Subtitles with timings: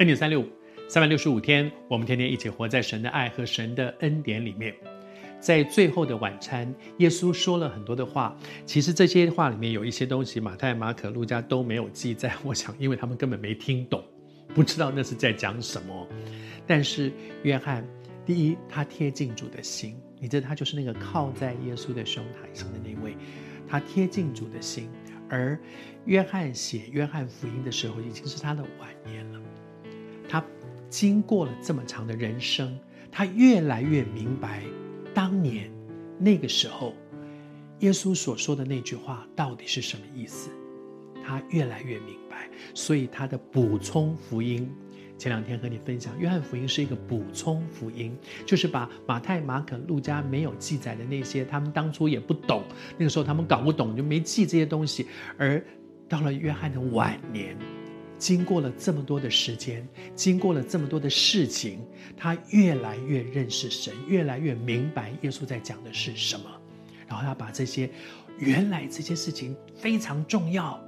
[0.00, 0.46] 恩典三六五，
[0.88, 4.74] 三百六十五天，我们天天一起活在神的爱和神的恩典里面。
[5.38, 8.34] 在最后的晚餐，耶稣说了很多的话。
[8.64, 12.34] 其实这些话里面有一些东西，马太、马可、路加都没有记载。
[12.42, 14.02] 我想，因为他们根本没听懂，
[14.54, 16.08] 不知道那是在讲什么。
[16.66, 17.86] 但是约翰，
[18.24, 23.14] 第一，他贴近主的心，你知道，他就是那个靠在耶稣的胸膛上的那位，
[23.68, 24.88] 他贴近主的心。
[25.28, 25.60] 而
[26.06, 29.39] 约翰写约翰福音的时候，已经是他的晚年了。
[30.90, 32.76] 经过了这么长的人生，
[33.10, 34.62] 他越来越明白，
[35.14, 35.70] 当年
[36.18, 36.94] 那个时候，
[37.78, 40.50] 耶稣所说的那句话到底是什么意思。
[41.24, 44.68] 他越来越明白，所以他的补充福音，
[45.16, 52.64] 前两天和你分享，约翰福音是一个补充福音，就是把马太、马可、路加没有记载的那些，他们当初也不懂，
[52.98, 55.06] 那个时候他们搞不懂，就没记这些东西，
[55.38, 55.64] 而
[56.08, 57.56] 到了约翰的晚年。
[58.20, 61.80] 经过了这么多的时间，经过了这么多的事情，
[62.18, 66.44] 他越来越认识神，越来越明白耶稣在讲的是什么。
[67.08, 67.88] 然后他把这些
[68.38, 70.78] 原来这些事情非常重要。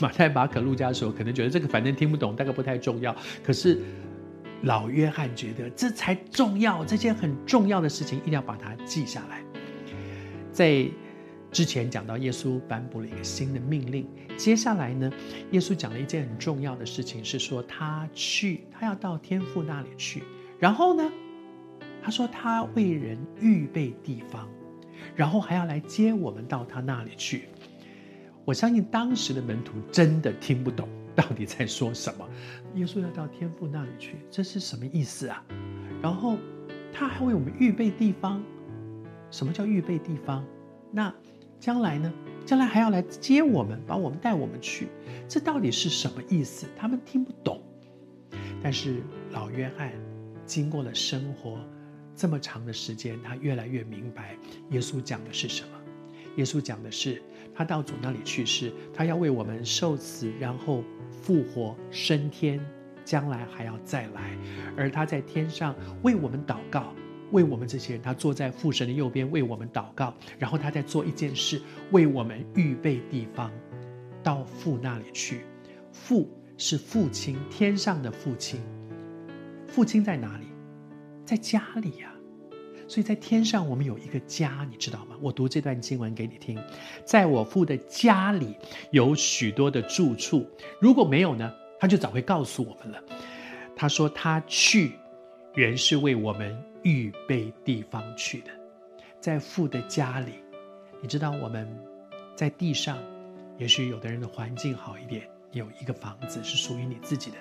[0.00, 3.14] 马太、马可、路加的时候，可能觉得这个反正听不懂，大概不太重要。
[3.42, 3.80] 可是
[4.62, 9.40] 老约翰觉得这才重要，这些很重要的事情一定要把它记下来。
[10.50, 10.84] 在
[11.54, 15.08] 之前讲到耶稣颁布了一个新的命令，接下来呢，
[15.52, 20.24] 耶稣讲了一件很重要的事情，是说他去，他要到天父那里去，
[20.58, 21.08] 然后呢，
[22.02, 24.48] 他说他为人预备地方，
[25.14, 27.44] 然后还要来接我们到他那里去。
[28.44, 32.28] 我相信当时的门徒真的听不懂到底在说什么，
[32.74, 35.40] 耶稣要到天父那里去，这是什么意思啊？
[36.02, 36.36] 然后
[36.92, 38.42] 他还为我们预备地方，
[39.30, 40.44] 什么叫预备地方？
[40.90, 41.14] 那？
[41.64, 42.12] 将来呢？
[42.44, 44.88] 将来还要来接我们，把我们带我们去，
[45.26, 46.66] 这到底是什么意思？
[46.76, 47.58] 他们听不懂。
[48.62, 49.90] 但是老约翰
[50.44, 51.58] 经过了生活
[52.14, 54.36] 这么长的时间，他越来越明白
[54.72, 55.70] 耶稣讲的是什么。
[56.36, 57.22] 耶稣讲的是，
[57.54, 62.60] 他到主那里去世，他要为我们受死，然后复活升天，
[63.06, 64.36] 将来还要再来，
[64.76, 66.92] 而他在天上为我们祷告。
[67.32, 73.50] 为我们这些人，他坐在父神的右边为我们祷告，然后他在做一件事，为我们预备地方，
[74.22, 75.40] 到父那里去。
[75.92, 78.60] 父是父亲，天上的父亲。
[79.66, 80.46] 父亲在哪里？
[81.24, 82.12] 在家里呀。
[82.86, 85.16] 所以在天上，我们有一个家，你知道吗？
[85.20, 86.58] 我读这段经文给你听。
[87.04, 88.54] 在我父的家里
[88.90, 90.46] 有许多的住处，
[90.80, 93.02] 如果没有呢，他就早会告诉我们了。
[93.74, 94.92] 他说他去，
[95.54, 96.73] 原是为我们。
[96.84, 98.50] 预备地方去的，
[99.18, 100.34] 在父的家里，
[101.00, 101.66] 你知道我们
[102.36, 102.98] 在地上，
[103.58, 107.38] 也许有的人的环境好一点，有一个房子是属于你自己的；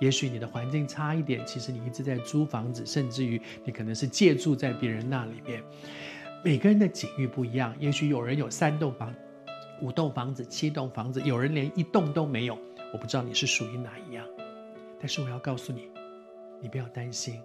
[0.00, 5.62] 也许你的环境差一点，其实你一直在租房子，甚至于你可能是借住在别人那里面。
[6.44, 9.14] 每个人的境遇不一样，也许有人有三栋房、
[9.80, 12.58] 五栋房子、七栋房子，有人连一栋都没有。
[12.92, 14.26] 我不知道你是属于哪一样，
[14.98, 15.88] 但是我要告诉你，
[16.60, 17.40] 你不要担心。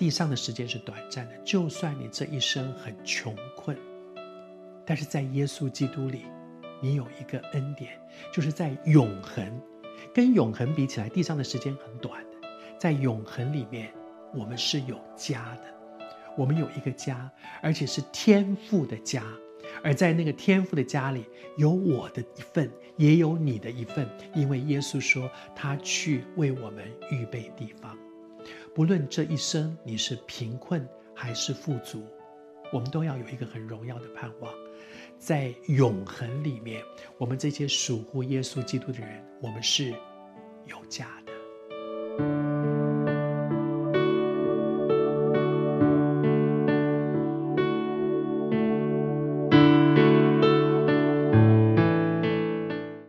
[0.00, 3.76] 地上的时间是短暂的，就算你这一生很穷困，
[4.86, 6.22] 但是在耶稣基督里，
[6.80, 8.00] 你有一个恩典，
[8.32, 9.60] 就是在永恒，
[10.14, 13.92] 跟永恒比起来，地上的时间很短的，在永恒里面，
[14.32, 15.64] 我们是有家的，
[16.34, 19.22] 我们有一个家，而且是天父的家，
[19.84, 21.26] 而在那个天父的家里，
[21.58, 27.94] 有我的一份，也有你的一份，因为耶稣说他去为我们预备地方。
[28.72, 32.04] 不论这一生你是贫困还是富足，
[32.72, 34.52] 我们都要有一个很荣耀的盼望，
[35.18, 36.80] 在永恒里面，
[37.18, 39.90] 我们这些属乎耶稣基督的人，我们是
[40.66, 42.59] 有家的。